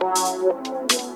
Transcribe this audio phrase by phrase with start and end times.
[0.00, 1.13] Wow.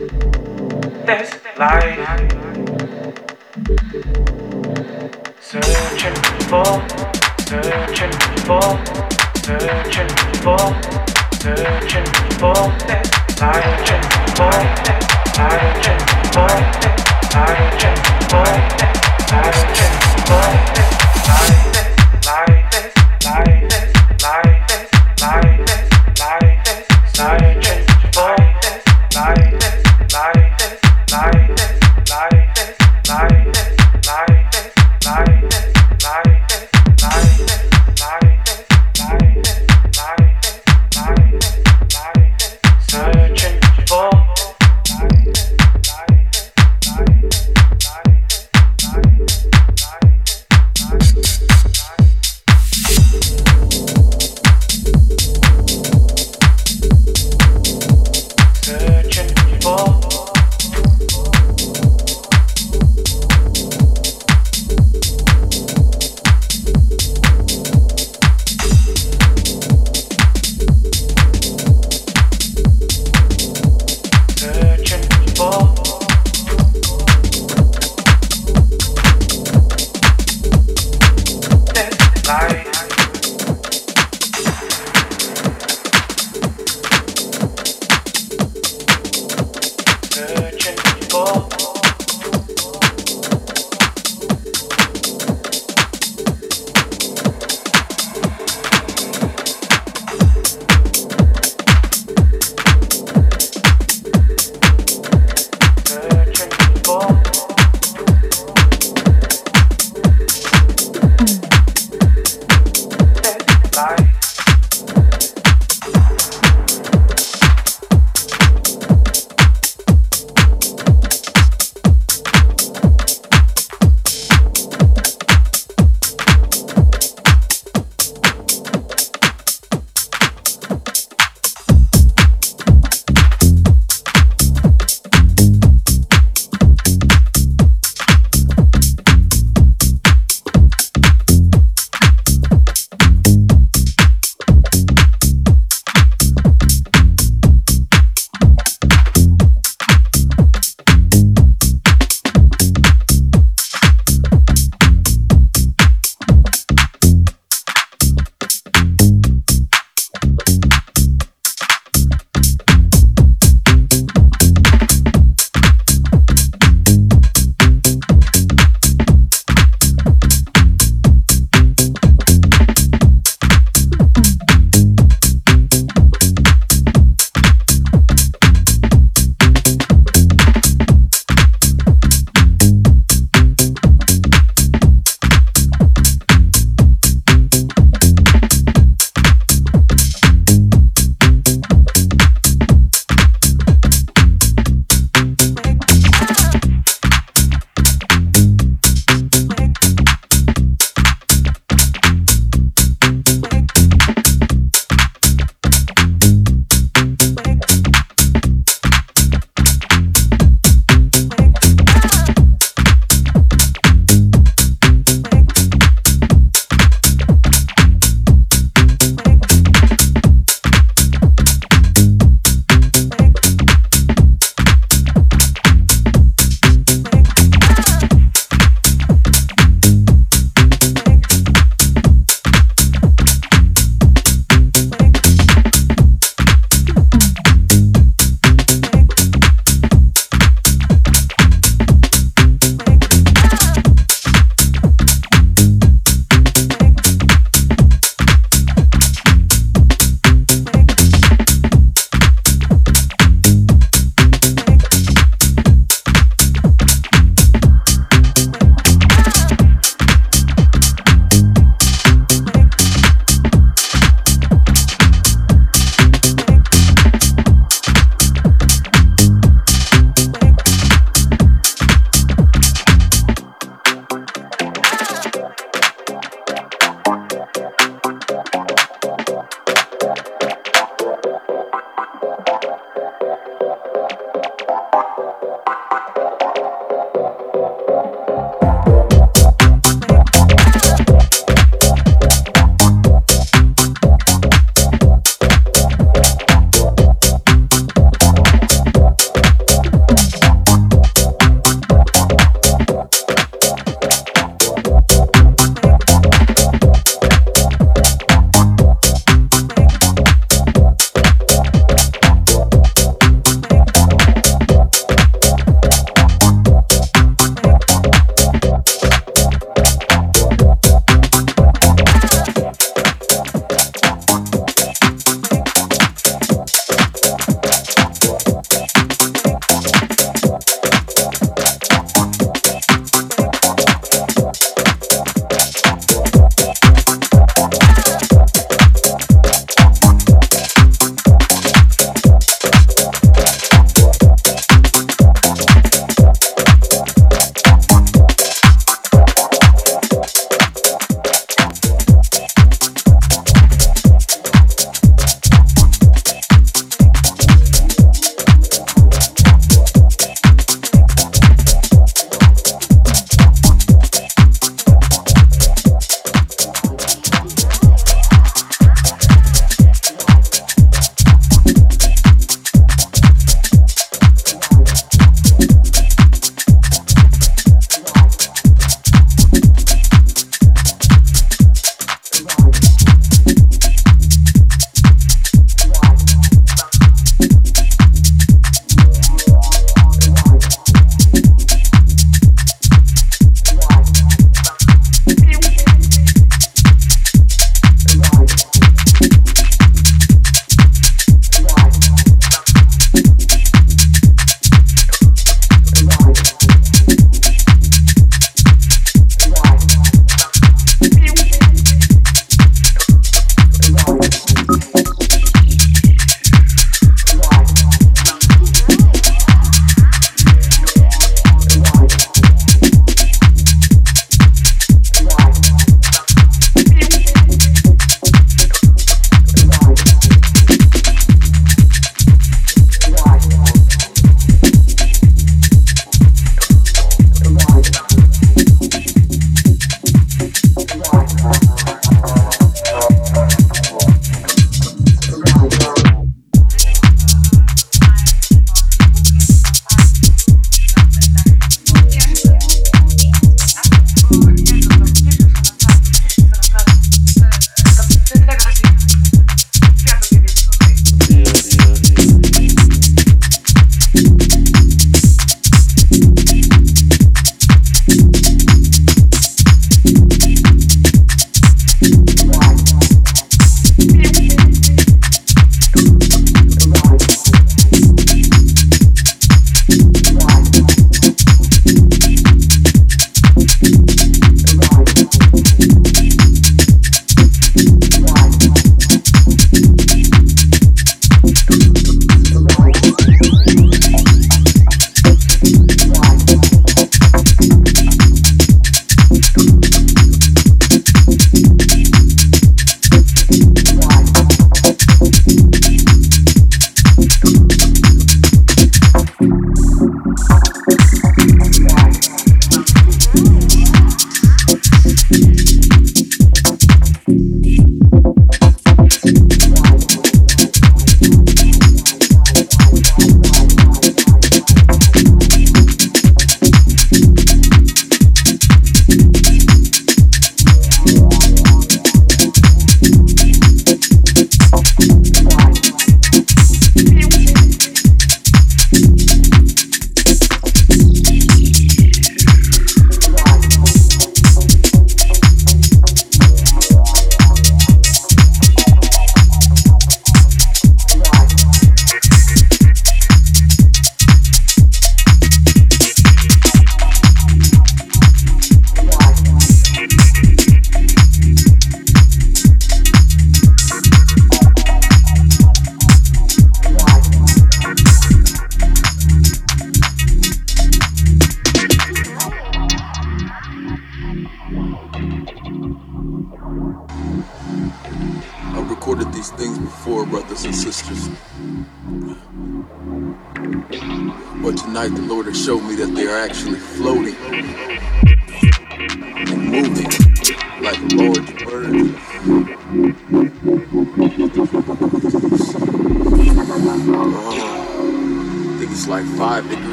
[0.00, 1.98] This life,
[5.40, 6.14] searching
[6.48, 6.64] for,
[7.44, 8.12] searching
[8.46, 8.62] for,
[9.44, 10.08] searching
[10.40, 10.56] for,
[11.36, 12.08] searching
[12.40, 12.56] for
[12.88, 14.54] this life, searching for
[14.88, 15.70] this Argent
[18.30, 18.56] boy,
[19.30, 20.40] argent boy,
[21.36, 21.69] argent.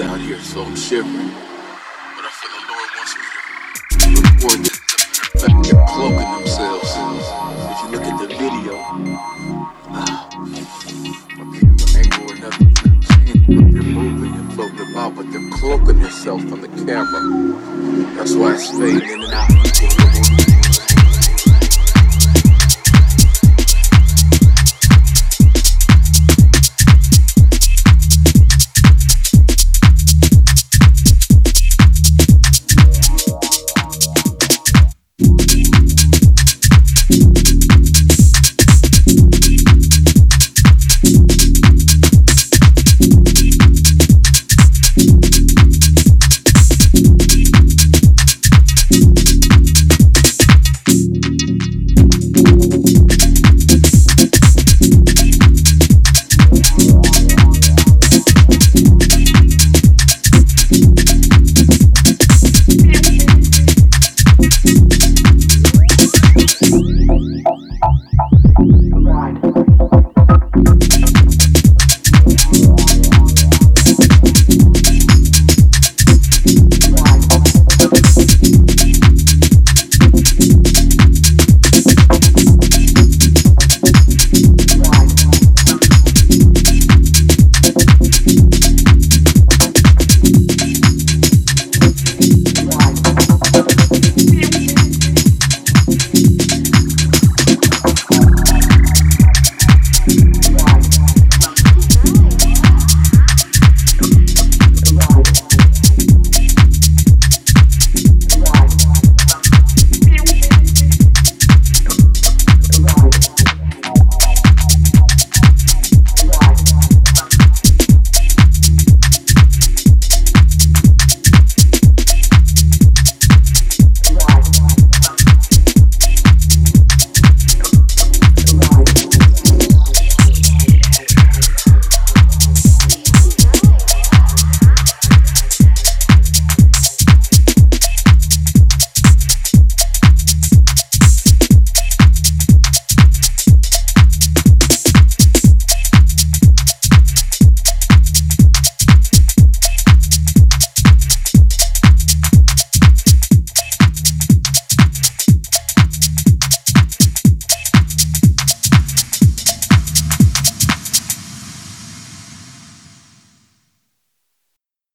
[0.00, 1.17] Out here, so I'm shivering.